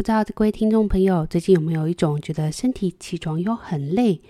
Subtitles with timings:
[0.00, 4.22] 不知道各位听众朋友最近有没有一种觉得身体起床又很累，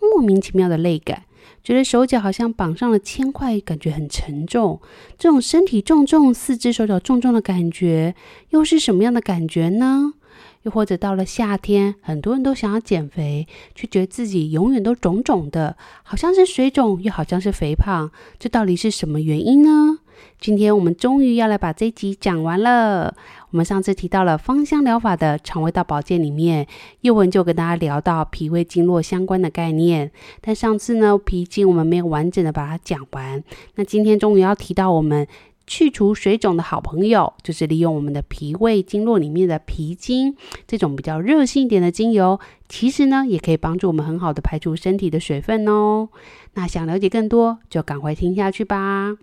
[0.00, 1.24] 莫名其妙的累感，
[1.64, 4.80] 觉得手脚好像绑上了铅块，感觉很沉重。
[5.18, 8.14] 这种身体重重、四肢手脚重重的感觉，
[8.50, 10.12] 又是什么样的感觉呢？
[10.62, 19.98] 又或者到了夏天，很多人都想要减肥，却觉得自己永远都肿肿的，好像是水肿，又好像是肥胖，这到底是什么原因呢？
[20.40, 23.14] 今天我们终于要来把这集讲完了。
[23.56, 26.66] 我们上次提到了芳香疗法的肠胃道保健里面，
[27.00, 30.10] 叶文就跟大家聊到脾胃经络相关的概念，
[30.42, 33.42] 但上次呢，脾经我们没有完整的把它讲完。
[33.76, 35.26] 那今天终于要提到我们。
[35.68, 46.08] 去除水肿的好朋友，就是利用我们的脾胃经络里面的脾经这种比较热性一点的精油，其实呢也可以帮助我们很好的排除身体的水分哦。
[46.54, 49.16] 那想了解更多，就赶快听下去吧。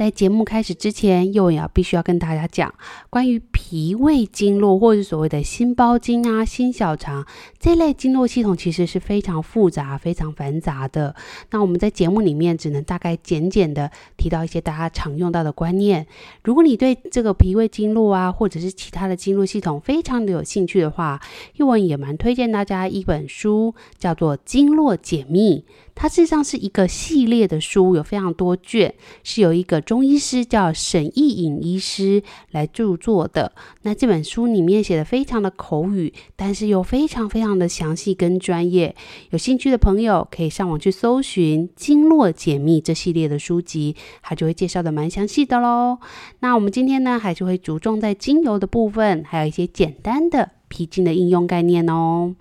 [0.00, 2.74] 在节目开始之前，宥雯要必须要跟大家讲
[3.10, 7.26] 关于脾胃经络，或是所谓的心包经啊、心小肠
[7.58, 11.14] 这类经络系统，其实是非常复杂、非常繁杂的。
[11.50, 16.06] 那我们在节目里面只能大概简简的提到一些大家常用到的观念。
[16.42, 21.20] 如果你对这个脾胃经络啊，或者是其他的经络系统非常的有兴趣的话，
[21.58, 25.66] 宥雯也蛮推荐大家一本书，叫做《经络解密》。
[26.00, 33.52] 它事实上是一个系列的书，有非常多卷，是由一个中医师叫沈佾颖医师来著作的。
[33.82, 38.96] 那这本书里面写的非常的口语，但是又非常非常的详细跟专业。
[39.28, 45.98] 有兴趣的朋友可以上网去搜寻《经络解密》这系列的书籍，它就会介绍的蛮详细的喽。
[46.38, 50.52] 那我们今天呢，还是会着重在精油的部分，还有一些简单的。
[50.70, 52.34] 脾经的应用概念哦。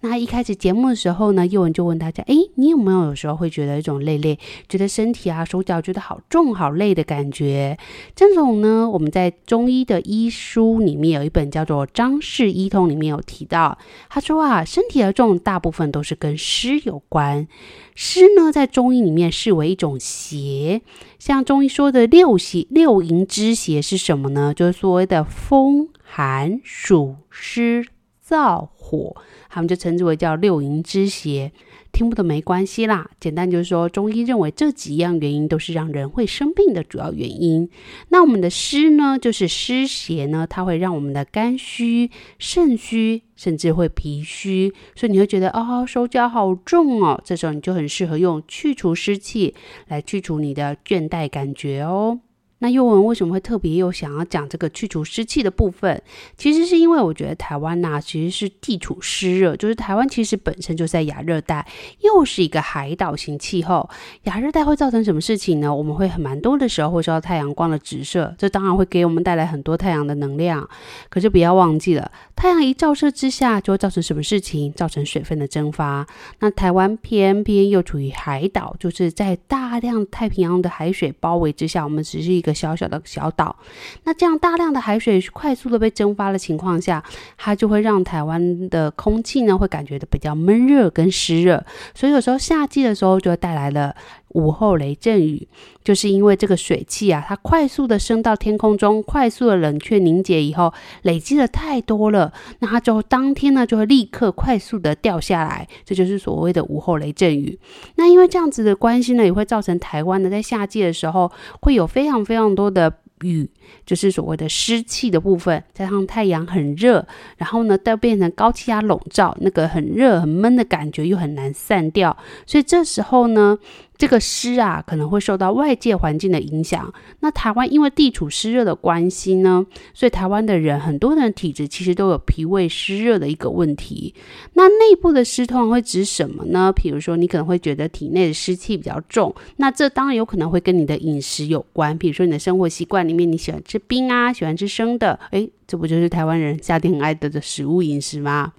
[0.00, 4.38] 那一开始节目的时候呢，宥雯就问大家：哎，你有没有有时候会觉得一种累累，
[4.68, 7.78] 觉得身体啊、手脚觉得好重、好累的感觉？
[8.14, 13.78] 这种呢，我们在中医的医书里面有一本叫做《张氏医通》里面有提到，
[14.10, 17.48] 他说啊，身体的重大部分都是跟湿有关。
[17.94, 20.82] 湿呢，在中医里面视为一种邪，
[21.18, 24.52] 像中医说的六邪、六淫之邪是什么呢？
[24.54, 25.88] 就是所谓的风。
[26.08, 27.84] 寒暑湿
[28.24, 29.16] 燥火，
[29.50, 31.52] 他们就称之为叫六淫之邪。
[31.92, 37.70] 听不懂没关系啦，简单就是说，中医认为这几样原因都是让人会生病的主要原因。
[38.10, 47.18] 那我们的湿呢，就是湿邪呢，它会让我们的肝虚、肾虚，甚至会脾虚，所以你会觉得哦，手脚好重哦。
[47.24, 49.54] 这时候你就很适合用去除湿气
[49.88, 52.20] 来去除你的倦怠感觉哦。
[52.58, 56.02] 那宥雯为什么会特别又想要讲这个去除湿气的部分？
[56.38, 61.66] 其实是因为我觉得台湾呐、其实是地处湿热，就是台湾其实本身就在亚热带，
[62.00, 63.86] 又是一个海岛型气候。
[64.22, 65.74] 亚热带会造成什么事情呢？
[65.74, 70.66] 我们会很蛮多的时候会受到太阳光的直射，这当然会给我们带来很多太阳的能量。
[71.10, 74.72] 可是不要忘记了，太阳一照射之下，就会造成什么事情？
[74.72, 76.06] 造成水分的蒸发。
[76.38, 82.45] 那台湾偏偏又处于海岛，就是在大量太平洋的海水包围之下，我们只是一。
[82.46, 83.56] 一个小小的小岛，
[84.04, 87.02] 那这样大量的海水快速的被蒸发的情况下，
[87.36, 93.96] 它就会让台湾的空气呢会感觉的比较闷热跟湿热，所以有时候夏季的时候就会带来了
[94.36, 95.48] 午后雷阵雨，
[95.82, 107.58] 就是因为这个水汽啊，它快速的升到天空中，快速的冷却凝结以后，累积的太多了，那它就当天呢就会立刻快速的掉下来，这就是所谓的午后雷阵雨。
[107.94, 111.32] 那因为这样子的关系呢，也会造成台湾呢在夏季的时候
[111.62, 112.92] 会有非常非常多的。
[113.22, 113.48] 雨
[113.86, 117.06] 就是所谓的湿气的部分，加上太阳很热，
[117.38, 123.58] 然后呢，都变成高气压笼罩，那个很热很闷的感觉又很难散掉，所以这时候呢。
[123.98, 126.92] 这个湿啊，可能会受到外界环境的影响。
[127.20, 134.14] 那台湾因为地处湿热的关系呢，所以台湾的人很多人体质其实都有脾胃湿热的一个问题。
[134.54, 136.72] 那内部的湿通常会指什么呢？
[136.72, 141.96] 比如说你可能会觉得体内的湿气比较重，那这当然有可能会跟你的饮食有关。
[141.96, 148.52] 比如说你的生活习惯里面，你喜欢吃冰啊，喜欢吃生的，诶，这不就是台湾人夏天很爱得的食物饮食吗？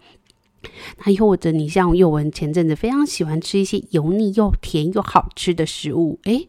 [1.05, 6.47] 那又或者你像幼文前阵子非常喜欢吃一些油腻又甜又好吃的食物，诶，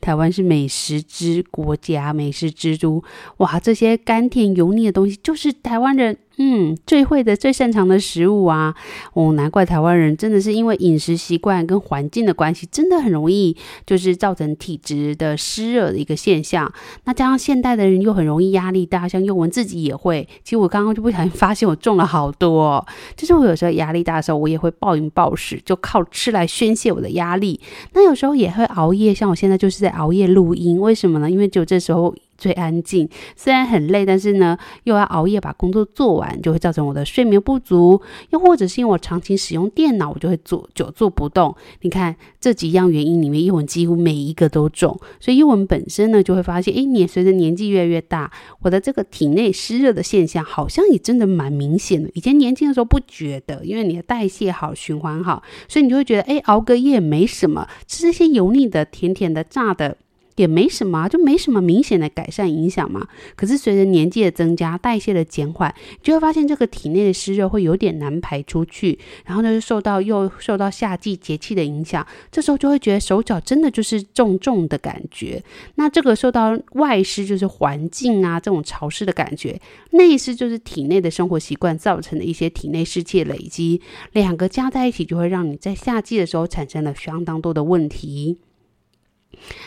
[0.00, 3.02] 台湾是美食之国家，美食之都，
[3.38, 6.16] 哇，这些甘甜油腻的东西就是台湾人。
[6.42, 8.74] 嗯，最会的、最擅长的食物啊，
[9.12, 13.54] 哦，难怪台湾人真的是因为饮食习惯跟环境的关系，真的很容易
[13.84, 16.72] 就是造成体质的湿热的一个现象。
[17.04, 20.26] 那加上现代的人又很容易压力大，像用文自己也会。
[20.42, 22.82] 其实我刚刚就不小心发现我重了好多，
[23.14, 27.60] 就是我有时候压力大的时候，我也会暴饮暴食，就靠吃来宣泄我的压力。
[27.92, 31.30] 那有时候也会熬夜，像我现在就是在熬夜录音，为什么呢？
[31.30, 32.14] 因为只有这时候。
[32.40, 33.06] 最安静，
[33.36, 38.00] 虽然很累，但是呢，又要熬夜把工作做完，就会造成我的睡眠不足。
[38.30, 41.54] 又或者是因为我长期使用电脑，我就会坐久坐不动。
[41.82, 44.98] 你看这几样原因里面，英文几乎每一个都中。
[45.20, 48.32] 所以英文本身呢，就会发现，诶，你随着年纪越来越大，
[48.62, 52.10] 我的这个体内湿热的现象好像也真的蛮明显的。
[52.14, 59.98] 以前年轻的时候不觉得，因为你的代谢好，循环好，所以你就会觉得，诶，熬个夜没什么，吃这些油腻的、甜甜的、炸的。
[60.40, 63.06] 也没什么，就没什么明显的改善影响嘛。
[63.36, 65.72] 可是随着年纪的增加，代谢的减缓，
[66.02, 75.42] 就会发现这个体内的湿热会有点难排出去，然后呢，就受到又受到夏季节气的影响，这时候就会觉得手脚真的就是重重的感觉。
[75.74, 79.60] 那这个受到外湿就是环境啊这种潮湿的感觉，
[79.90, 83.80] 内湿就是体内的生活习惯造成的一些体内湿气累积，
[84.12, 88.38] 两个加在一起就会让你在夏季的时候产生了相当多的问题。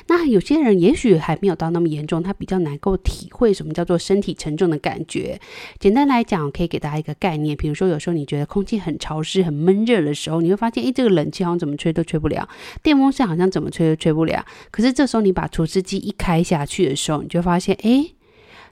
[0.08, 5.40] 那有些人也许还没有到那么严重，他比较难够体会什么叫做身体沉重的感觉。
[5.80, 12.48] 简单来讲，可以给大家一个概念，比如说有时候你觉得空气很潮湿、很闷热的时候，你会发现，诶，这个冷气好像怎么吹都吹不了，
[12.82, 14.46] 电风扇好像怎么吹都吹不了。
[14.72, 18.16] 可是这时候你把除湿机一开下去的时候，你就发现，诶。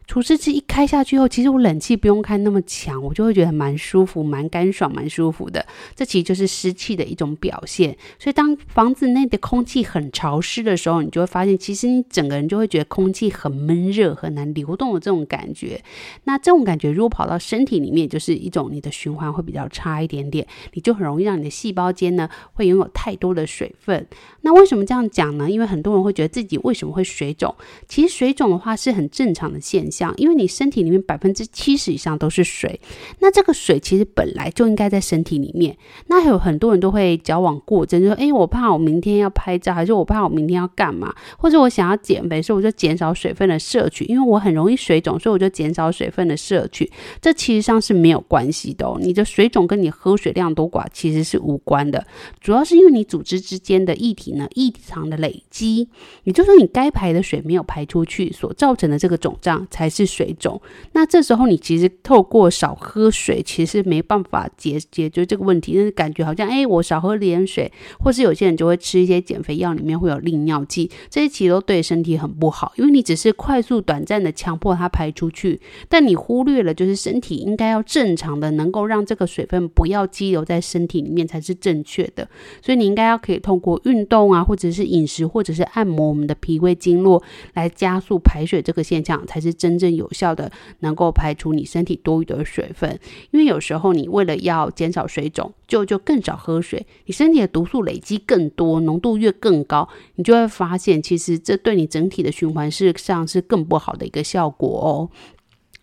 [0.08, 5.66] 除湿机一开下去后，其实我冷气不用开那么强，我就会觉得蛮舒服、蛮干爽、蛮舒服的。
[5.96, 7.96] 这其实就是湿气的一种表现。
[8.20, 15.82] 所以当房子内的空气很潮湿的时候，你就会发现，其实你整个人就会觉得空气很闷热、很难流动的这种感觉。
[16.26, 24.06] 那这种感觉如果跑到身体里面，就是一种你的循环会比较差一点点，你就很容易让你的细胞间呢会拥有太多的水分。
[24.42, 25.50] 那为什么这样讲呢？
[25.50, 27.56] 因为很多人会觉得自己为什么会水肿？
[27.88, 30.01] 其实水肿的话是很正常的现象。
[30.18, 32.80] 因为你身体里面百分之七十以上都是水，
[33.20, 35.78] 那这个水其实本来就应该在身体里面。
[36.08, 41.14] 那有很多人都会矫枉过正，就说：“哎，我怕我明天要拍照，还是我怕我明天要干嘛？
[41.38, 44.06] 或者我想要减肥，所以我就减少水分的摄取。
[44.06, 46.90] 因为我很容易水肿，所以我就减少水分的摄取。
[47.22, 48.98] 这其实上是没有关系的哦。
[49.00, 52.04] 你的水肿跟你喝水量多寡其实是无关的，
[52.40, 55.90] 主要是因为你组织之间的液体呢异常的累积，
[56.24, 59.81] 也就是说你该排的水没有排出去所造成的这个肿胀才。
[59.82, 60.62] 还是水肿，
[60.92, 65.74] 那这时候你其实透过少喝水，其实没办法解解决这个问题。
[65.76, 82.30] 但是感觉好像，哎，我少喝点水，或是有些人就会吃一些减肥药，里面会有利尿剂，这些其实都对身体很不好，因为你只是快速短暂的强迫它排出去，但你忽略了就是身体应该要正常的能够让这个水分不要积留在身体里面才是正确的。
[82.62, 87.24] 所以你应该要可以通过运动啊，或者是饮食，或者是按摩我们的脾胃经络
[87.56, 89.71] 来加速排水这个现象，才是正。
[89.72, 93.00] 真正有效的能够排除你身体多余的水分，
[93.32, 105.10] 因为有时候你为了要减少水肿，就就更少喝水，你身体的毒素累积更多，浓度越更高，你就会发现其实这对你整体的循环事实上是更不好的一个效果哦。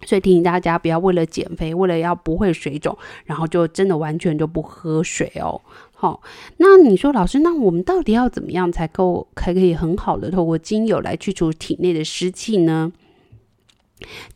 [0.07, 5.61] 所以提醒大家不要为了减肥，为了要不会水肿，然后就真的完全就不喝水哦。
[5.93, 6.23] 好，
[6.59, 12.93] 那你说老师，那我们到底要怎么样才够才可以很好的透过精油来去除体内的湿气呢？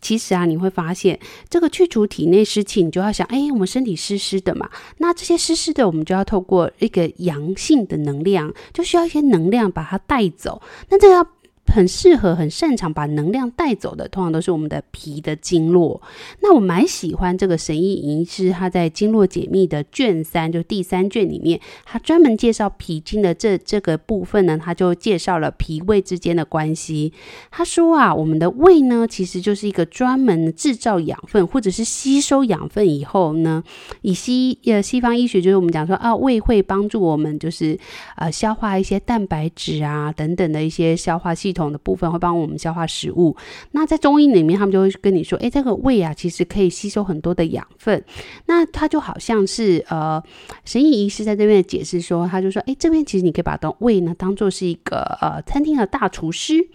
[0.00, 10.60] 其实啊，你会发现这个去除体内湿气，你就要想，哎，我们身体湿湿的嘛，那这些湿湿的，我们就要透过一个阳性的能量，就需要一些能量把它带走。
[10.88, 11.26] 那这个要。
[11.72, 16.00] 很适合、很擅长把能量带走的，通常都是我们的脾的经络。
[16.40, 27.12] 那我蛮喜欢这个神医尹医师，他在《经络解密》的卷三，就第三卷里面，他专门介绍脾经的这这个部分呢，他就介绍了脾胃之间的关系。
[27.50, 33.64] 他说啊，我们的胃呢，其实就是一个专门制造养分或者是吸收养分以后呢，
[34.02, 37.78] 以西呃西方医学就是我们讲说啊，胃会帮助我们就是
[38.16, 41.61] 呃消化一些蛋白质啊等等的一些消化系统。
[41.62, 43.36] 统的部分会帮我们消化食物。
[43.70, 48.04] 那在中医里面，他们就会跟你说，诶，这个胃啊，其实可以吸收很多的养分。
[48.46, 50.22] 那它就好像是呃，
[50.64, 56.68] 神医医师在这边解释说，他就说，诶，这边其实你可以把当胃呢当做是一个呃餐厅的大厨师。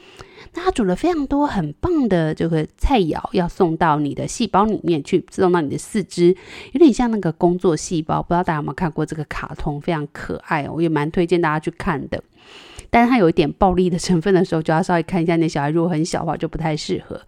[0.54, 6.36] 那他煮了非常多很棒的这个菜肴，要送到你的细胞里面去，送到你的四肢，
[6.72, 8.24] 有点像那个工作细胞。
[8.24, 12.24] 不知道大家有没有看过这个卡通，非常可爱哦，我也蛮推荐大家去看的。
[12.90, 15.36] 但是它有一点暴力的成分的时候，就要稍微看一下。
[15.36, 17.20] 那小孩如果很小的话，就不太适合。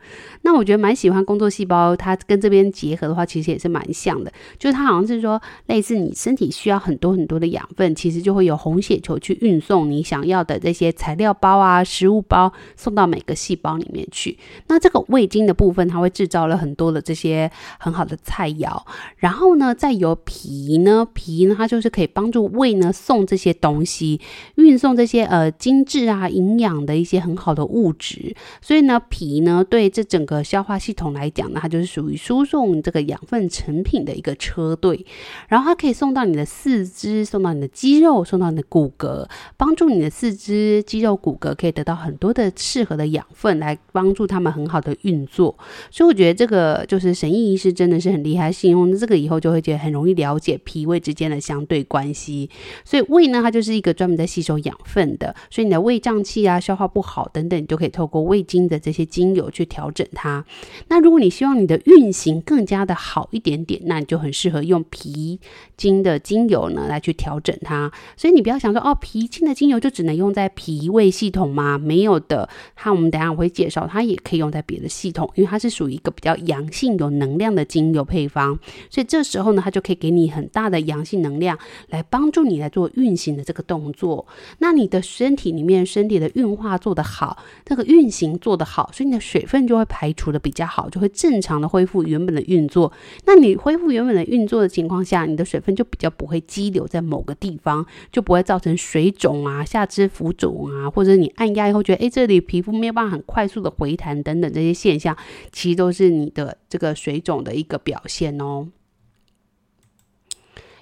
[0.41, 4.31] 那我觉得蛮喜欢工作细胞，它跟这边结合的话，其实也是蛮像的。
[4.57, 14.37] 就是它好像是说，类似你身体需要很多很多的养分，其实就会有红血球去运送你想要的这些材料包啊、食物包，送到每个细胞里面去。
[14.67, 18.81] 那这个胃经的部分，它会制造了很多的这些很好的菜肴。
[19.17, 24.21] 然后呢，再由脾呢，脾呢，它就是可以帮助胃呢送这些东西，
[24.55, 25.48] 运送这些呃。
[25.51, 35.05] 精致啊，营养的一些很好的物质，所以呢，脾呢对这整个消化系统来讲呢，它就是属于输送这个养分成品的一个车队，
[35.47, 39.27] 然后它可以送到你的四肢，送到你的肌肉，送到你的骨骼，
[39.57, 45.57] 帮助你的四肢、肌肉、骨骼可以得到很多的适合的养分，来帮助他们很好的运作。
[45.89, 52.49] 所以我觉得这个就是神医医师真的是很厉害，信用这个以后就会觉得很容易了解脾胃之间的相对关系。
[52.83, 55.35] 所以胃呢，它就是一个专门在吸收养分的。
[55.49, 60.45] 所以你的胃胀气啊、消化不好等等，你就可以透过胃经的这些精油去调整它。
[60.87, 65.39] 那如果你希望你的运行更加的好一点点，那你就很适合用脾
[65.77, 67.91] 经的精油呢来去调整它。
[68.17, 71.77] 所以你不要想说哦，脾经的精油就只能用在脾胃系统吗？
[71.77, 78.57] 没有的，它我们等下我会介绍，它也可以用在别的系统，因为它是属于一个比较阳性、有能量的精油配方。
[78.89, 81.57] 所以这时候呢，它就可以给你很大的阳性能量，
[81.89, 84.27] 来帮助你来做运行的这个动作。
[84.59, 92.91] 那你的身身体里面身体的运化做得好，那个运行做得好，所以你的水分就会排除的比较好，就会正常的恢复原本的运作。
[93.25, 105.15] 那你恢复原本的运作的情况下，你的水分就比较不会积留在某个地方，就不会造成水肿啊、下肢浮肿啊，或者你按压以后觉得哎这里皮肤没有办法很快速的回弹等等这些现象，
[105.51, 108.67] 其实都是你的这个水肿的一个表现哦。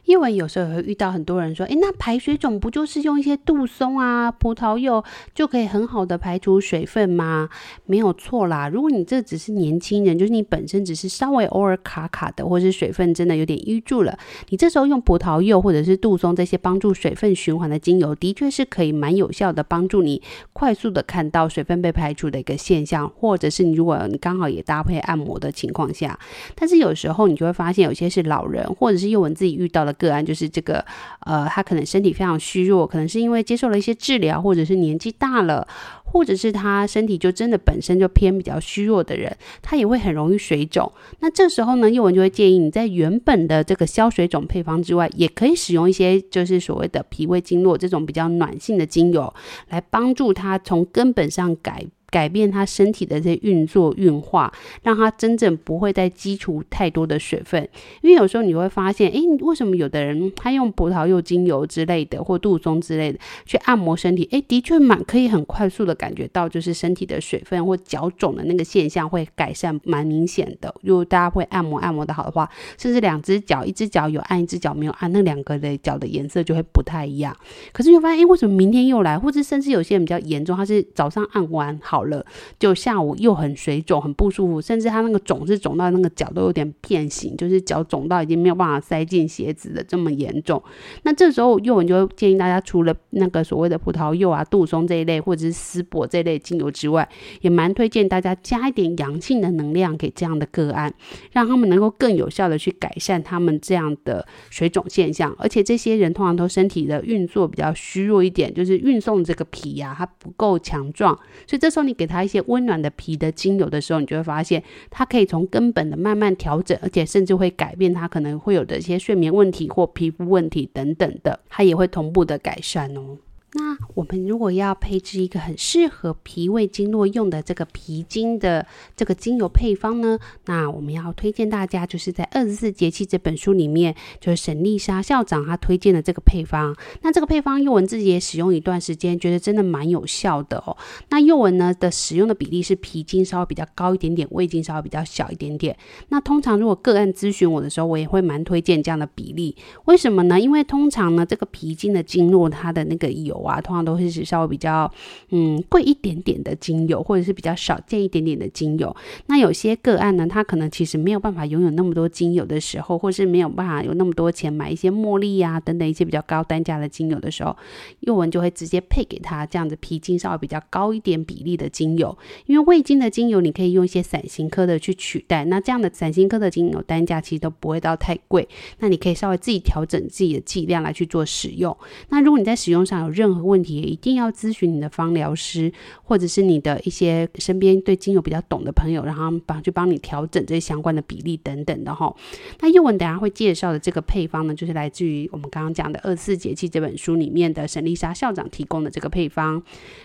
[0.08, 5.04] 叶文有时候也会遇到很多人说，诶，那排水肿不就是用一些杜松啊、葡萄柚
[5.36, 7.50] 就可以很好的排除水分吗？
[7.86, 8.70] 没有错啦。
[8.70, 20.22] 如果你这只是年轻人，就是你本身只是稍微偶尔卡卡的，或是水分真的有点淤住了，你这时候用葡萄柚或者是杜松这些帮助水分循环的精油，的确是可以蛮有效的帮助你
[20.54, 26.18] 快速的看到水分被排除的一个现象，或者是你如果你刚好也搭配按摩的情况下，
[26.56, 29.97] 但是有时候你就会发现有些是老人或者是叶文自己遇到的。
[29.98, 30.84] 个案就是这个，
[31.26, 35.68] 呃，他可能身体非常虚弱，可能是因为接受了一些治疗，或者是年纪大了，
[36.06, 40.92] 或者是他身体就真的本身就偏比较虚弱的人，他也会很容易水肿。
[41.20, 49.34] 那这时候呢，叶文就会建议你在原本的这个消水肿配方之外，也可以使用一些就是所谓的脾胃经络这种比较暖性的精油，
[49.70, 51.86] 来帮助他从根本上改。
[52.10, 57.68] 改变他身体的这些运作运化，让他真正不会再积储太多的水分。
[58.02, 70.74] 因为有时候你会发现，诶，为什么有的人他用葡萄柚精油之类的，或杜松之类的去按摩身体，诶，的确蛮可以很快速的感觉到，就是身体的水分或脚肿的那个现象会改善蛮明显的。
[70.84, 77.36] 如果大家会按摩按摩的好的话，甚至两只脚，一只脚有按，一只脚没有按，那两个的脚的颜色就会不太一样。
[77.74, 79.20] 可是你会发现，诶，为什么明天又来？
[79.20, 81.97] 或者甚至有些人比较严重，他是早上按完好。
[81.98, 82.24] 好了，
[82.60, 90.62] 就下午又很水肿，很不舒服，甚至他那个肿是肿到那个脚都有点变形，就是脚肿到已经没有办法塞进鞋子的这么严重。
[91.02, 97.10] 那这时候宥雯就建议大家，除了那个所谓的葡萄柚啊、杜松这一类，或者是丝柏这类精油之外，
[97.42, 100.94] 也蛮推荐大家加一点阳性的能量给这样的个案，
[101.32, 105.36] 让他们能够更有效的去改善他们这样的水肿现象。
[105.40, 111.16] 而且这些人通常都身体的运作比较虚弱一点，就是运送这个脾呀、它不够强壮，
[111.48, 111.87] 所以这时候。
[111.88, 123.18] 你给他一些温暖的皮的精油的时候，你就会发现，他可以从根本的慢慢调整，而且甚至会改变他可能会有的一些睡眠问题或皮肤问题等等的，它也会同步的改善哦。
[123.58, 136.76] 那我们如果要配置一个很适合脾胃经络用的这个脾经的这个精油配方呢，那我们要推荐大家就是在《二十四节气》这本书里面，就是沈丽莎校长她推荐的这个配方。
[137.02, 140.78] 那这个配方佑文自己也使用一段时间，觉得真的蛮有效的哦。
[141.10, 145.76] 那佑文呢的使用的比例是脾经稍微比较高一点点，胃经稍微比较小一点点。
[146.10, 149.56] 那通常如果个案咨询我的时候，我也会蛮推荐这样的比例。
[149.86, 150.40] 为什么呢？
[150.40, 154.92] 因为通常呢这个脾经的经络它的那个油啊，通常都会是稍微比较
[155.30, 158.96] 嗯贵一点点的精油，或者是比较少见一点点的精油。
[159.28, 167.56] 那有些个案呢，他可能其实没有办法拥有那么多精油的时候，或是没有办法有那么多钱买一些茉莉啊等等一些比较高单价的精油的时候，
[168.02, 178.48] 宥雯就会直接配给他这样子皮筋稍微比较高一点比例的精油，因为味精的精油你可以用一些伞形科的去取代，那这样的伞形科的精油单价其实都不会到太贵，
[178.80, 181.76] 那你可以稍微自己调整自己的剂量来去做使用。
[182.10, 185.72] 那如果你在使用上有任何问题，也一定要咨询你的芳疗师，
[186.04, 192.16] 或者是你的一些身边对精油比较懂的朋友，然后帮去帮你调整这些相关的比例等等的哈。
[192.60, 199.62] 那宥雯等下会介绍的这个配方呢，就是来自于我们刚刚讲的《二十四节气》这本书里面的沈丽莎校长提供的这个配方。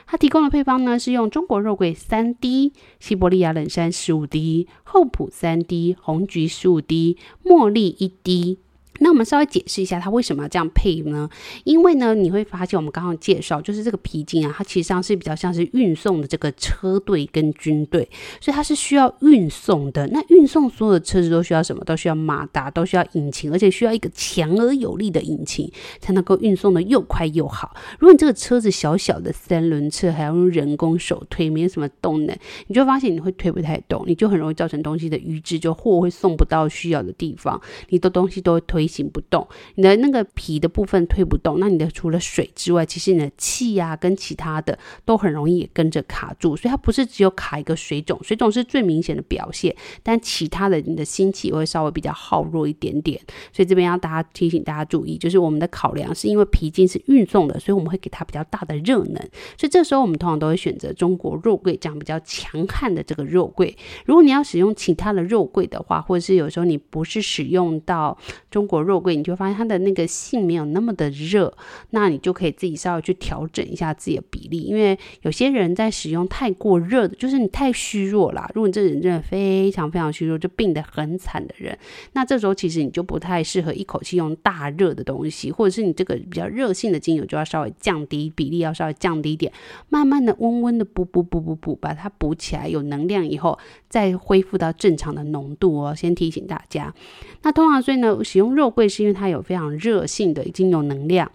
[0.06, 8.58] 他提供的配方呢，是用中国肉桂三滴、西伯利亚冷杉十五滴、厚朴三滴、红橘十五滴、茉莉一滴。
[9.02, 11.28] 那我们稍微解释一下，它为什么要这样配呢？
[11.64, 18.08] 因为呢，你会发现我们刚刚介绍，就是这个皮筋啊，它其实上是比较像是运送的这个车队跟军队，
[18.40, 20.06] 所以它是需要运送的。
[20.06, 21.84] 那运送所有的车子都需要什么？
[21.84, 25.68] 都需要马达，都需要引擎，而且需要一个强而有力的引擎，
[25.98, 27.74] 才能够运送的又快又好。
[27.98, 32.36] 如果你这个车子小小的三轮车，还要用人工手推，没有什么动能，
[32.68, 38.86] 你就发现你会推不太动，你就很容易造成东西的淤滞，就货会送不到需要的地方，你的东西都会推。
[38.92, 53.18] 行不动，你的那个皮的部分推不动，那你的除了水之外，其实你的气呀、跟其他的都很容易也跟着卡住，所以它不是只有卡一个水肿，水肿是最明显的表现，但其他的你的心气会稍微比较耗弱一点点，
[53.52, 59.16] 所以这边要大家提醒大家注意，就是我们的考量是因为皮筋是运送的，所以我们会给它比较大的热能，
[59.56, 63.76] 所以这时候我们通常都会选择中国肉桂这样比较强悍的这个肉桂。
[64.04, 68.18] 如果你要使用其他的肉桂的话，或者是有时候你不是使用到
[68.50, 71.52] 中国肉桂，你就发现它的那个性没有那么的热，
[71.90, 78.50] 那你就可以自己稍微去调整一下自己的比例，因为有些人在使用太过热的，就是你太虚弱啦。
[78.54, 81.78] 如果你这人真的非常非常虚弱，就病得很惨的人，
[82.12, 89.52] 那这时候其实你就不太适合一口气用大热的东西，或者是你这个比较热性的精油就要稍微降低比例，要稍微降低一点，
[89.88, 93.58] 慢慢的温温的补补补补补，把它补起来，有能量以后
[93.92, 95.94] 再恢复到正常的浓度哦。
[95.94, 96.94] 先提醒大家，
[97.42, 101.30] 那通常所以呢，使用肉桂是因为它有非常热性的精油能量。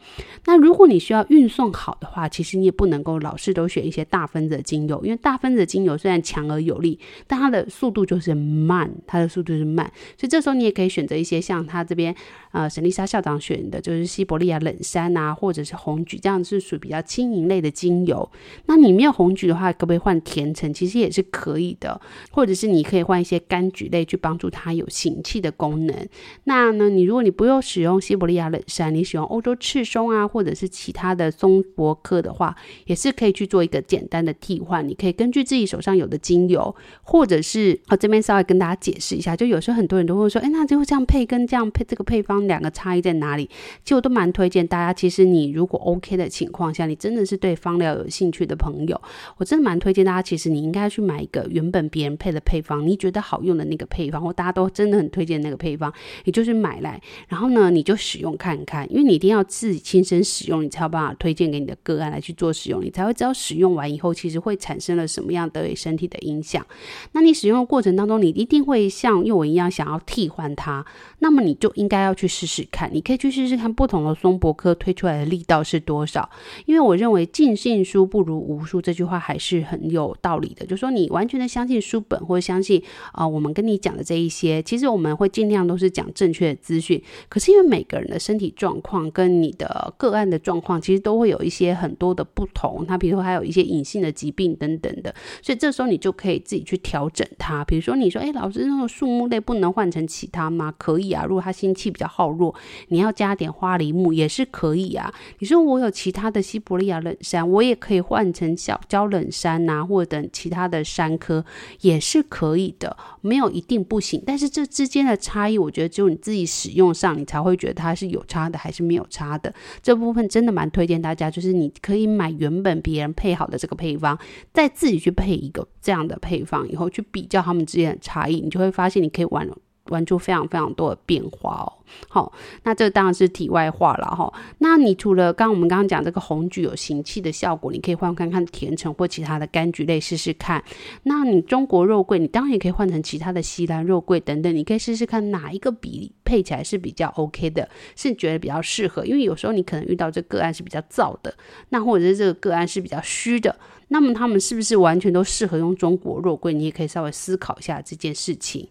[0.46, 6.98] 那如果你需要运送好的话，其实你也不能够老是都选一些大分子的精油，因为大分子的精油虽然强而有力，
[7.28, 9.86] 但它的速度就是慢，它的速度是慢。
[10.18, 12.16] 所以这时候你也可以选择一些像它这边
[12.54, 18.28] 呃沈丽莎校长选的，就是西伯利亚冷杉啊，或者是红菊，这样是属于比较轻盈类的精油。
[18.66, 20.74] 那你没有红菊的话，可不可以换甜橙？
[20.74, 22.00] 其实也是可以的，
[22.32, 26.08] 或者是你可以换一些柑橘类去帮助它有行气的功能。
[26.46, 32.56] 那呢，你如果你不用使用西伯利亚冷杉，你使用欧洲赤松啊，或者是其他的松柏科的话，
[32.86, 34.88] 也是可以去做一个简单的替换。
[34.88, 43.50] 你可以根据自己手上有的精油，或者是我这边稍微跟大家解释一下，就有时候很多人都会说，哎，那就这样配跟这样配这个配方两个差异在哪里？
[43.84, 49.02] 其实我都蛮推荐大家，其实你如果 OK 的情况下，你真的是对芳疗有兴趣的朋友，
[49.38, 55.92] 我真的蛮推荐大家，其实你应该去买一个原本别人配的配方，你觉得好用的那个配方，或大家都真的很推荐那个配方，
[56.26, 66.66] 你就是买来，然后呢，你就使用看看，因为你一定要自己亲身使用，你才有办法推荐给你的个案来去做使用，你才会知道使用完以后其实会产生了什么样对身体的影响。
[67.14, 70.86] 那你使用的过程当中，你一定会像幼文一样想要替换它，
[71.20, 76.30] 那么你就应该要去试试看，你可以去试试看不同的松柏科推出来的力道是多少。
[76.66, 87.02] 因为我认为尽信书不如无书这句话还是很有道理的，就说你完全的相信书本或者相信啊、我们跟你讲的这一些，其实我们会尽量都是讲正确的资讯。
[87.30, 92.86] 可是因为每个人的身体状况跟你的个案的状况，其实都会有一些很多的不同。
[92.86, 97.64] 他比如说还有一些隐性的疾病等等的，所以这时候你就可以自己去调整它。
[97.64, 100.74] 比如说你说，哎，老师，那个树木类不能换成其他吗？
[100.78, 101.24] 可以啊。
[101.26, 102.54] 如果他心气比较耗弱，
[102.90, 105.14] 你要加点花梨木也是可以啊。
[105.40, 111.46] 你说我有其他的西伯利亚冷杉，我也可以换成小焦冷杉呐、或者等其他的杉科
[111.82, 114.22] 也是是可以的，没有一定不行。
[114.26, 119.54] 但是这之间的差异，我觉得只有你自己使用上，你才会觉得它是有差的还是没有差的。
[119.82, 124.18] 这部分真的蛮推荐大家，就是你可以买原本别人配好的这个配方，
[124.54, 129.48] 再自己去配一个这样的配方，以后去比较他们之间的差异，你就会发现你可以玩
[129.90, 131.74] 玩出非常非常多的变化哦。
[132.10, 134.32] 好，那这当然是题外话了哈。
[134.58, 140.62] 那你除了刚我们刚刚讲这个红橘有行气的效果，你可以换看看甜橙或其他的柑橘类试试看。
[141.04, 149.06] 那你中国肉桂，你当然也可以换成其他的西兰肉桂等等，你可以试试看哪一个比例配起来是比较 OK 的，是觉得比较适合。
[149.06, 151.34] 因为有时候你可能遇到这个案是比较燥的，
[151.70, 153.56] 那或者是这个个案是比较虚的。
[153.90, 156.54] 那么他们是不是完全都适合用中国肉桂？
[156.54, 158.68] 你也可以稍微思考一下这件事情。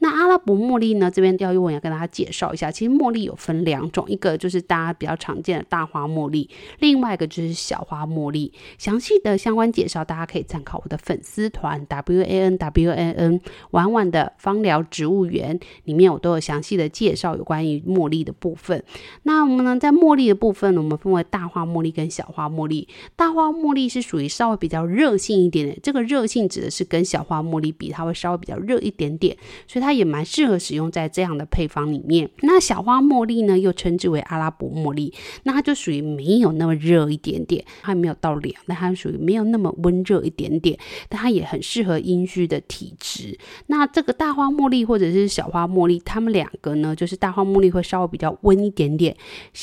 [0.00, 1.10] 那阿拉伯茉莉呢？
[1.10, 6.50] 这边要用我要跟大家介绍一下，其实茉莉有分两种，一个就是大家比较常见的大花茉莉，
[6.80, 8.52] 另外一个就是小花茉莉。
[8.78, 18.82] 详细的相关介绍，大家可以参考我的粉丝团 W A N W A N 婉婉的芳疗植物园里面，我都有详细的介绍有关于茉莉的部分。
[19.22, 22.88] 那我们呢，在茉莉的部分，我们分为大花茉莉跟小花茉莉。
[23.14, 32.28] 大花茉莉是属于稍比较热性一点点，这个热性指的是跟小花茉莉比，它会稍微比较热一点点，所以它也蛮适合使用在这样的配方里面。
[32.42, 35.12] 那小花茉莉呢，又称之为阿拉伯茉莉，
[35.44, 43.38] 那它就属于没有那么热一点点，它没有到凉，但它属于没有那么温热一点点，但它也很适合阴虚的体质。
[43.66, 49.16] 那这个大花茉莉或者是小花茉莉，它们两个呢，就是大花茉莉会稍微比较温一点点，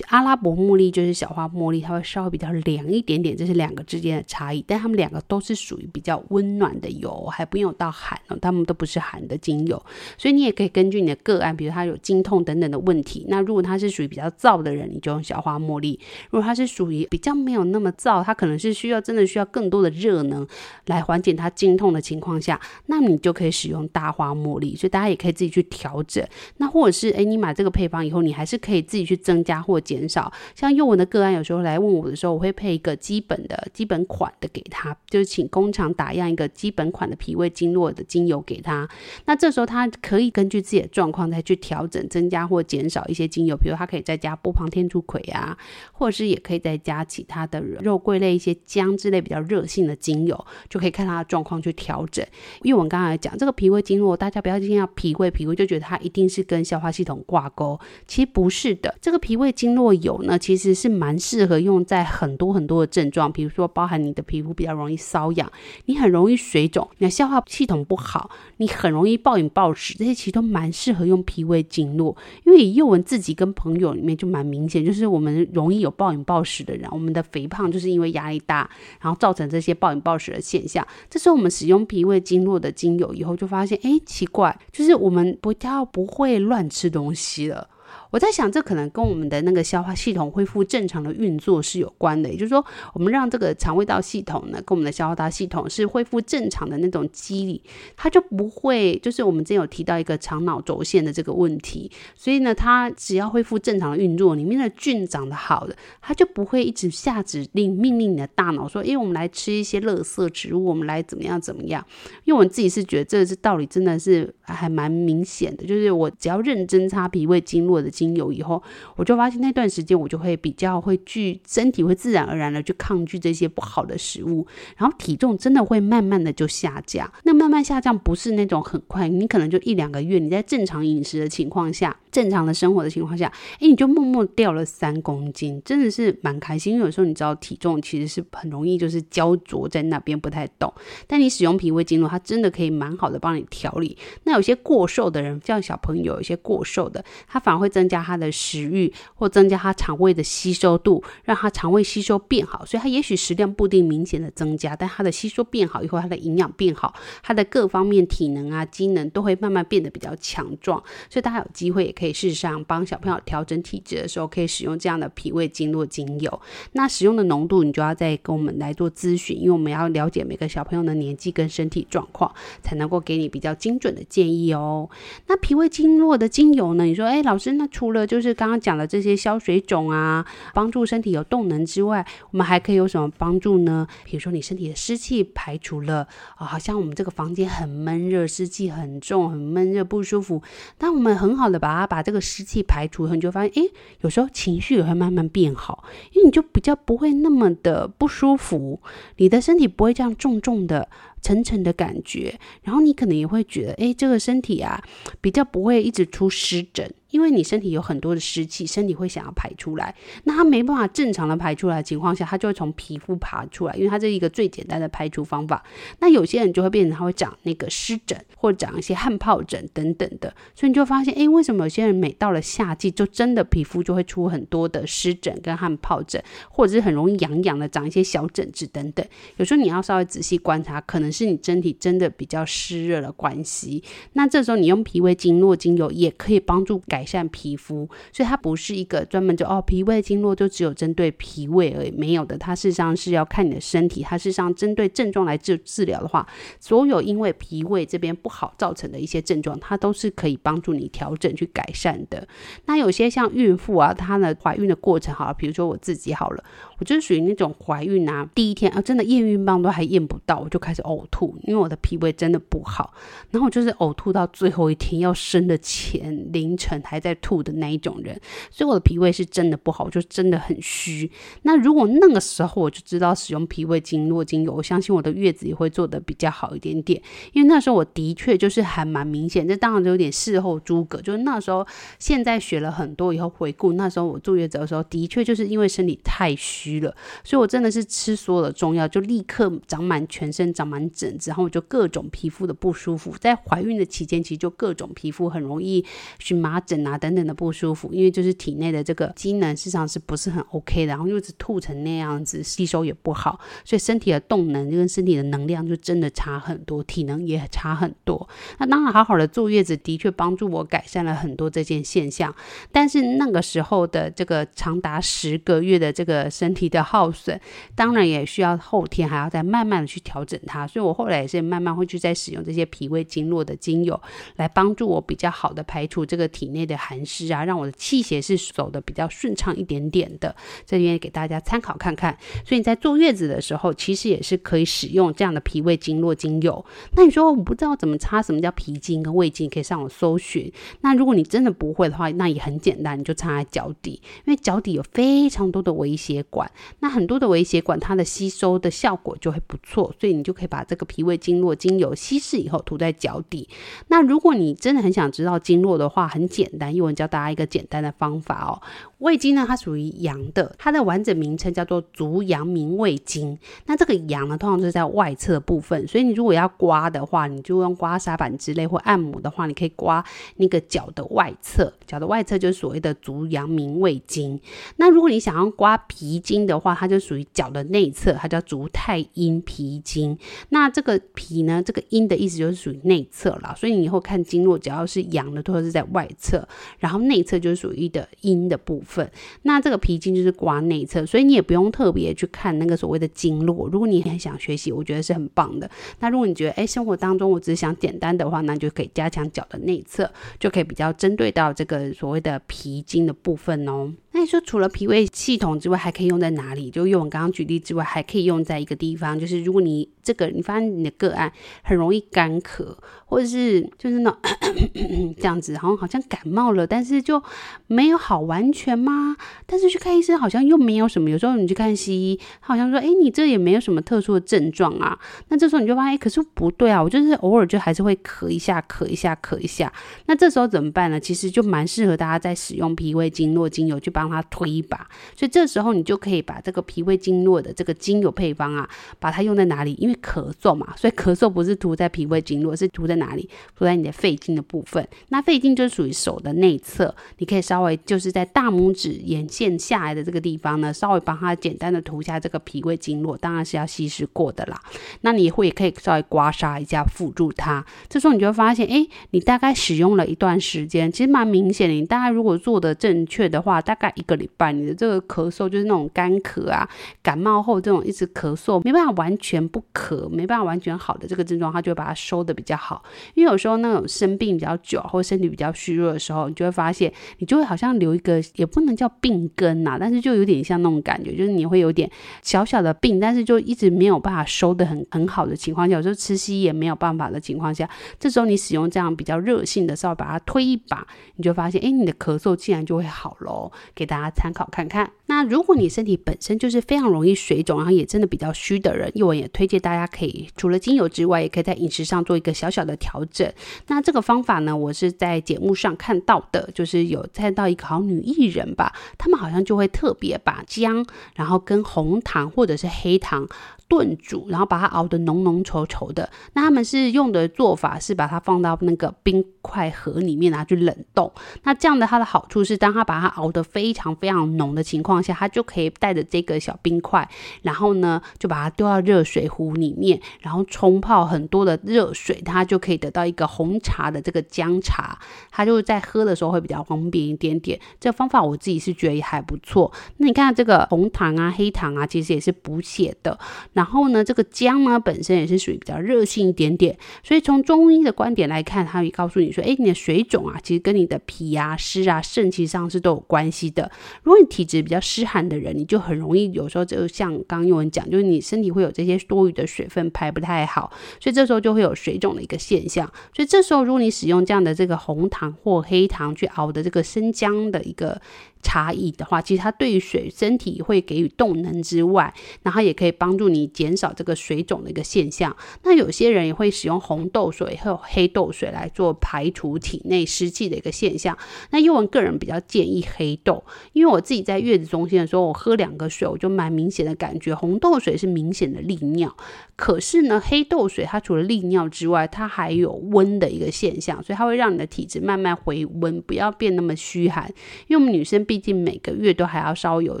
[0.08, 5.22] 阿拉伯茉莉就是小花茉莉，它会稍微比较凉一点点，这是两个之间的差异，但它们两个。
[5.28, 9.80] 都是属于比较温暖的油，还不用到寒哦，它们都不是寒的精油，
[10.18, 15.98] 所以你也可以根据你的个案，比如他有经痛等等的问题，那如果他是属于比较燥的人，你就用小花茉莉；
[16.30, 20.46] 如果他是属于比较没有那么燥，他可能是需要真的需要更多的热能
[20.86, 24.74] 来缓解他经痛的情况下，那你就可以使用大花茉莉。
[24.76, 26.26] 所以大家也可以自己去调整，
[26.58, 30.30] 那或者是诶，你买这个配方以后，你还是可以自己去增加或减少。
[30.54, 34.96] 像宥雯的个案有时候来问我的时候，我会配一个基本的基本款的给他。
[35.08, 38.88] 就是请工厂打样一个基本款的脾胃经络的精油给他，
[39.26, 45.56] 那这时候他可以根据自己的状况再去调整、增加或减少一些精油，比如他可以再加波旁天竺葵啊，
[45.92, 52.24] 或者是也可以再加其他的肉桂类、一些姜之类比较热性的精油，就可以看他的状况去调整。
[52.62, 58.94] 因为我们刚才讲这个脾胃经络，大家不要听到脾胃脾胃就觉得它一定是跟消化系统挂钩，其实不是的。
[59.00, 64.96] 这个脾胃经络油呢，其实是蛮适合用在很多很多的症状，比如说包含你的皮肤比较容易。
[64.96, 65.50] 瘙痒，
[65.86, 72.16] 你很容易水肿，你的消化系统不好，你很容易暴饮暴食，这些其实都蛮适合用脾胃经络。
[72.44, 78.70] 因为幼文自己跟朋友里面就蛮明显，就是我们容易有暴饮暴食的人，我们的肥胖就是因为压力大，
[79.00, 80.86] 然后造成这些暴饮暴食的现象。
[81.10, 87.68] 这时候我们使用脾胃经络的精油以后，就发现，哎，奇怪，就是我们不叫不会乱吃东西了。
[88.12, 92.28] 我在想，这可能跟我们的那个消化系统恢复正常的运作是有关的。
[92.28, 97.62] 也就是说，我们让这个肠胃道系统呢，跟我们的消化道系统是恢复正常的那种机理，
[97.96, 101.90] 它就不会就是我们之前有提到一个肠脑轴线的这个问题。
[102.14, 111.82] 所以呢，它只要恢复正常的运作，里面的菌长得好的，它就不会一直下指令命令你的大脑说，哎，我们来吃一些垃圾植物，我们来怎么样怎么样。
[112.24, 115.64] 因为我自己是觉得这是道理，真的是还蛮明显的。
[115.64, 117.90] 就是我只要认真擦脾胃经络的。
[118.02, 118.60] 精油以后，
[118.96, 124.44] 我就发现那段时间我就会比较会拒身体会自然而然的去抗拒这些不好的食物，
[124.76, 127.08] 然后体重真的会慢慢的就下降。
[127.22, 136.74] 那慢慢下降不是那种很快，你可能就一两个月，你在正常饮食的情况下，正常的生活的情况下，哎，你就默默掉了三公斤，真的是蛮开心。
[136.74, 140.70] 因为有时候你知道体重其实是很容易就是焦灼在那边不太动，
[141.06, 143.96] 但你使用脾胃经络，它真的可以蛮好的帮你调理。
[144.24, 148.02] 那有些过瘦的人，像小朋友，有些过瘦的，他反而会增加。
[148.02, 160.82] 他的食欲，或增加他肠胃的吸收度，让他肠胃吸收变好，所以他也许食量不定明显的增加，但他的吸收变好以后，他的营养变好，他的各方面体能啊、机能都会慢慢变得比较强壮。
[161.08, 166.40] 所以大家有机会也可以试试上帮小朋友调整体质的时候，可以使用这样的脾胃经络精油。
[166.72, 174.88] 那使用的浓度，你就要再跟我们来做咨询，因为我们要了解每个小朋友的年纪跟身体状况，才能够给你比较精准的建议哦。
[175.26, 176.84] 那脾胃经络的精油呢？
[176.84, 183.86] 你说，哎，老师，那除了就是刚刚讲的这些消水肿啊，帮助身体有动能之外，我们还可以有什么帮助呢？
[184.04, 190.42] 比如说你身体的湿气排除了啊，好像我们这个房间很闷热，湿气很重，很闷热不舒服。
[190.78, 193.68] 那我们很好的把它把这个湿气排除后，你就发现，哎，
[194.00, 198.80] 有时候情绪也会慢慢变好，因为你就比较不会那么的不舒服，
[199.18, 200.88] 你的身体不会这样重重的。
[201.22, 204.82] 沉沉的感觉，然后你可能也会觉得，哎，这个身体啊，
[205.20, 215.62] 比较不会一直出湿疹，因为你身体有很多的湿气，身体会想要排出来，那它没办法正常的排出来的情况下，它就会从皮肤爬出来，因为它这一个最简单的排除方法。
[216.00, 229.06] 那有些人就会变成他会长那个湿疹，或者长一些汗疱疹等等的，所以你就发现，哎，为什么有些人每到了夏季，就真的皮肤就会出很多的湿疹跟汗疱疹，或者是很容易痒痒的长一些小疹子等等。
[229.36, 231.11] 有时候你要稍微仔细观察，可能。
[231.12, 233.82] 是你身体真的比较湿热的关系，
[234.14, 246.26] 那这时候你用脾胃经络精油也可以帮助改善皮肤，所以它不是一个专门就哦脾胃经络就只有针对脾胃而已，没有的，它事实上是要看你的身体，它事实上针对症状来治治疗的话，
[246.58, 252.26] 所有因为脾胃这边不好造成的一些症状，它都是可以帮助你调整去改善的。
[252.66, 256.44] 那有些像孕妇啊，她的怀孕的过程好，比如说我自己好了，
[256.82, 262.92] 我就是属于那种怀孕啊，第一天啊，真的验孕棒都还验不到，我就开始呕吐，因为我的脾胃真的不好，
[263.30, 271.08] 然后我就是呕吐到最后一天要生的前凌晨还在吐的那一种人，所以我的脾胃是真的不好，就真的很虚。
[271.42, 277.00] 那如果那个时候我就知道使用脾胃经络精油，我相信我的月子也会做得比较好一点点，
[277.32, 281.64] 因为那时候我的确就是还蛮明显，这当然就有点事后诸葛，就是那时候
[282.00, 293.14] 现在学了很多以后回顾，那时候我坐月子的时候，的确就是因为身体太虚了，所以我真的是吃所有的中药，就立刻长满全身长满疹子，然后我就各种皮肤的不舒服。
[293.18, 295.84] 在怀孕的期间，其实就各种皮肤很容易
[296.18, 308.28] 荨麻疹啊等等的不舒服，因为就是体内的这个机能事实上是不是很 OK 的，然后又是吐成那样子，吸收也不好，所以身体的动能跟身体的能量就真的差很多，体能也差很多。
[308.58, 312.34] 那当然，好好的坐月子的确帮助我改善了很多这件现象，
[312.70, 317.40] 但是那个时候的这个长达十个月的这个身体的耗损，
[317.74, 320.66] 当然也需要后天还要再慢慢的去调整它。
[320.66, 324.00] 所以我后来也是慢慢会去再使用这些脾胃经络的精油，
[324.36, 330.34] 来帮助我比较好的排除这个体内的寒湿啊，让我的气血是走的比较顺畅一点点的。
[330.66, 332.18] 这边给大家参考看看。
[332.44, 336.64] 所以你在坐月子的时候，其实也是可以使用这样的脾胃经络精油。
[336.96, 339.42] 那你说我不知道怎么擦，什么叫脾经跟胃经？
[339.52, 340.50] 可以上网搜寻。
[340.80, 346.41] 那如果你真的不会的话，那也很简单，你就擦在脚底，因为脚底有非常多的微血管，
[346.80, 353.48] 那很多的微血管它的吸收的效果就会不错，所以你就可以把这个脾胃经络精油稀释以后涂在脚底。
[353.88, 358.60] 那如果你真的很想知道经络的话，很简单，因为我教大家一个简单的方法哦。
[358.98, 363.36] 胃经呢，它属于阳的，它的完整名称叫做足阳明胃经。
[363.66, 370.04] 那这个阳呢，通常就是在外侧部分，所以你如果要刮的话，你就用刮痧板之类或按摩的话，你可以刮
[370.36, 374.40] 那个脚的外侧，脚的外侧就是所谓的足阳明胃经。
[374.76, 380.16] 那如果你想要刮脾经阴的话，它就属于脚的内侧，它叫足太阴脾经。
[380.48, 389.08] 那这个脾呢，这个阴的意思就是属于内侧啦，所以你以后看经络，只要是阳的，都是在外侧，然后内侧就是属于的阴的部分。
[389.42, 393.68] 那这个脾经就是刮内侧，所以你也不用特别去看那个所谓的经络。
[393.68, 395.70] 如果你很想学习，我觉得是很棒的。
[396.00, 403.92] 那如果你觉得哎，生活当中我只是想简单的话，那就可以加强脚的内侧，就可以比较针对到这个所谓的脾经的部分哦。
[404.14, 406.70] 那你说除了脾胃系统之外，还可以用在哪里？
[406.70, 414.36] 就用我刚刚举例之外，还可以用在一个地方，就是如果你这个你发现你的个案很容易干咳，或者是就是那种咳
[414.74, 417.22] 咳这样子，好像好像感冒了，但是就
[417.68, 419.16] 没有好完全吗？
[419.46, 421.08] 但是去看医生好像又没有什么。
[421.08, 424.98] 有时候你去看西医，他好像说，哎，你这也没有什么特殊的症状啊。
[425.28, 429.72] 那这时候你就发现，可是不对啊，我就是偶尔就还是会咳一下，咳一下，咳一下。
[430.06, 430.98] 那这时候怎么办呢？
[430.98, 433.92] 其实就蛮适合大家在使用脾胃经络精油去。
[433.92, 438.66] 帮他推一把，所以这时候你就可以把这个脾胃经络的这个精油配方啊，
[438.98, 439.74] 把它用在哪里？
[439.74, 443.28] 因为咳嗽嘛，所以咳嗽不是涂在脾胃经络，是涂在哪里？
[443.56, 444.86] 涂在你的肺经的部分。
[445.10, 454.60] 那肺经就属于手的内侧，你可以稍微就是在大拇指眼线下来的这个地方呢，稍微帮它简单的涂下这个脾胃经络，当然是要稀释过的啦。
[455.02, 457.64] 那你会也可以稍微刮痧一下辅助它。
[457.88, 461.74] 这时候你就会发现，哎，你大概使用了一段时间，其实蛮明显的。
[461.74, 463.92] 你大概如果做的正确的话，大概。
[463.94, 466.66] 一个礼拜，你的这个咳嗽就是那种干咳啊，
[467.02, 472.84] 感冒后这种一直咳嗽，没办法完全不咳，咳没办法完全好的这个症状，它就会把它收的比较好。
[473.14, 481.90] 因为有时候那种生病比较久或身体比较虚弱的时候，你就会发现，你就会好像留一个，也不能叫病根呐、但是就有点像那种感觉，就是你会有点
[482.22, 487.68] 小小的病，但是就一直没有办法收的很很好的情况下，有时候吃西也没有办法的情况下，
[487.98, 493.50] 这时候你使用这样比较热性的，稍微把它推一把，你就发现，哎，你的咳嗽竟然就会好喽。
[493.74, 494.90] 给大家参考看看。
[495.06, 503.32] 那如果你身体本身就是非常容易水肿，然后也真的比较虚的人，一文也推荐大大家可以除了精油之外，也可以在饮食上做一个小小的调整。
[503.68, 513.26] 那这个方法呢，我是在节目上看到的，就是有看到一个好女艺人吧，她们好像就会特别把姜，然后跟红糖或者是黑糖
[513.68, 516.10] 炖煮，然后把它熬得浓浓稠稠的。
[516.34, 521.10] 那他们是用的做法是把它放到那个冰块盒里面拿去冷冻。
[521.42, 527.08] 那这样的它的好处是，当它把它熬得非常非常浓的情况下，它就可以带着这个小冰块，
[527.42, 534.98] 然后呢就把它丢到热水壶里面，然后冲泡很多的热水，它就可以得到一个红茶的这个姜茶。
[535.30, 537.58] 它就在喝的时候会比较方便一点点。
[537.80, 539.72] 这方法我自己是觉得也还不错。
[539.96, 543.18] 那你看这个红糖啊、黑糖啊，其实也是补血的。
[543.52, 546.78] 然后呢，这个姜呢本身也是属于比较热性一点点。
[547.02, 553.70] 所以从中医的观点来看，它会告诉你说，哎，你的水肿啊，其实跟你的脾啊、湿啊、肾其实上是都有关系的。
[554.02, 562.90] 如果你体质比较湿寒的人，你就很容易有时候就像刚刚宥雯讲，就是你身体会有这些多余的水分排不太好，所以这时候就会有水肿的一个现象。
[563.14, 568.00] 所以这时候如果你使用这样的这个红糖或黑糖去熬的这个生姜的一个。
[568.42, 575.34] 差异的话，其实它对于水身体会给予动能之外，然后也可以帮助你减少这个水肿的一个现象。
[575.62, 581.16] 那有些人也会使用红豆水和黑豆水来做排除体内湿气的一个现象。
[581.50, 589.16] 那宥雯个人比较建议黑豆，因为我自己在月子中心的时候，我喝两个水，我就蛮明显的感觉红豆水是明显的利尿，
[589.54, 597.28] 可是呢，黑豆水它除了利尿之外，它还有温的一个现象，所以它会让你的体质慢慢回温，不要变那么虚寒。
[597.66, 598.22] 因为我们女生。
[598.22, 600.00] 毕竟每个月都还要稍微有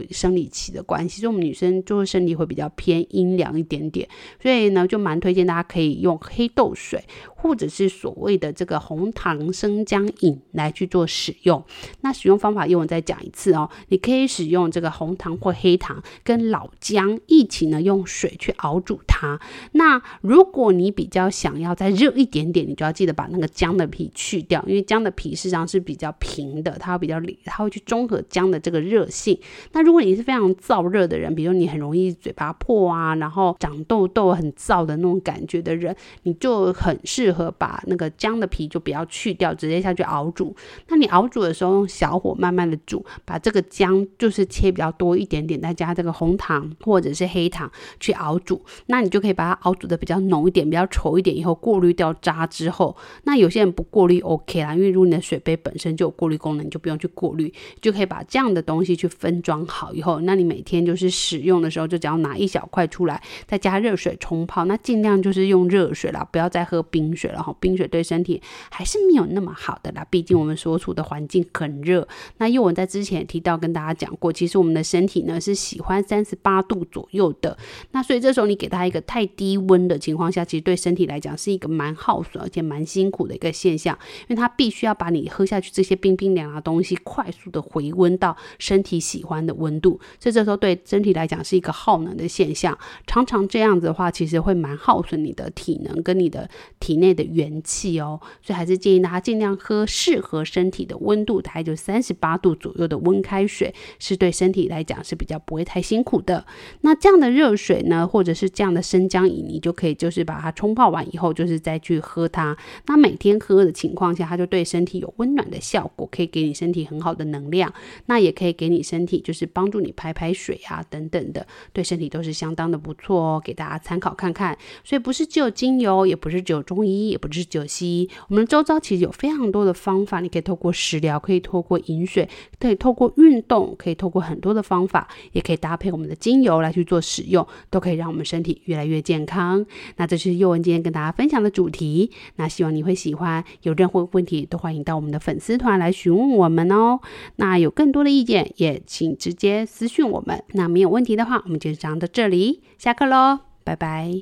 [0.10, 4.08] 生理期的关系，所以我们女生就是身体会比较偏阴凉一点点，
[4.40, 7.04] 所以呢就蛮推荐大家可以用黑豆水。
[7.34, 11.60] 或者是所谓的这个红糖生姜饮来去做使用，
[12.02, 13.68] 那使用方法，宥雯再讲一次哦。
[13.88, 19.40] 你可以使用这个红糖或黑糖跟老姜一起呢，用水去熬煮它。
[19.72, 29.38] 那如果你比较想要再热一点点，你就要记得把那个姜的皮去掉，因为姜的皮实际上是比较平的，它会比较它会去中和姜的这个热性。
[29.72, 37.52] 那如果你是非常燥热的人，比如你很容易嘴巴破啊，然后长痘痘很燥的那种感觉的人，你就很适合。
[37.58, 40.56] 把那个姜的皮就不要去掉，直接下去熬煮。
[40.88, 48.60] 那你熬煮的时候，用小火慢慢的煮，把这个姜就是切比较多一点点，再加这个红糖或者是黑糖去熬煮。
[48.86, 51.36] 那你就可以把它熬煮的比较浓一点，比较稠一点。
[51.36, 64.64] 以后过滤掉渣之后，那有些人不过滤 OK 啦，因为如果你的水杯本身就有过滤功能，你就不用去过滤，就可以把这样的东西去分装好以后，那你每天就是使用的时候，就只要拿一小块出来，再加热水冲泡。
[64.66, 67.32] 那尽量就是用热水啦，不要再喝冰水。
[67.32, 72.06] 了哈冰水对身体还是没有那么好的啦，毕竟我们所处的环境很热。
[72.36, 77.56] 那因为我在之前也提到跟大家讲过，其实我们的身体呢是喜欢三十八度左右的。
[77.92, 90.00] 那所以这时候你给它一个太低温的情况下，其实对身体来讲是一个蛮耗损而且蛮辛苦的一个现象，因为它必须要把你喝下去这些冰冰凉凉的东西快速的回温到身体喜欢的温度。
[90.18, 92.76] 所以这时候对身体来讲是一个耗能的现象。
[93.06, 96.48] 常常这样子的话，其实会蛮耗损你的体能跟你的
[96.80, 106.44] 体内的元气哦，所以还是建议大家尽量喝适合身体的温度，大概就三十八度左右的温开水，是对身体来讲是比较不会太辛苦的。
[106.80, 112.56] 那这样的热水呢，或者是这样的生姜饮，你就可以就是把它冲泡完以后，就是再去喝它。
[112.86, 117.70] 那每天喝的情况下，它就对身体有温暖的效果，可以给你身体很好的能量。
[118.06, 124.56] 那也可以给你身体就是帮助你排排水啊等等的，对身体都是相当的不错哦，给大家参考看看。
[124.82, 127.02] 所以不是只有精油，也不是只有中医。
[127.02, 132.26] 也不是只有西医，我们周遭其实有非常多的方法，你可以透过食疗，可以透过饮水，
[132.58, 139.66] 可以透过运动，可以透过很多的方法，也可以搭配我们的精油来去做使用，都可以让我们身体越来越健康。
[139.96, 143.44] 那这是佑文今天跟大家分享的主题，那希望你会喜欢。
[143.62, 147.00] 有任何问题都欢迎到我们的粉丝团来询问我们哦。
[147.36, 150.44] 那有更多的意见也请直接私讯我们。
[150.52, 154.20] 那没有问题的话，我们就讲到这里，下课喽，拜拜。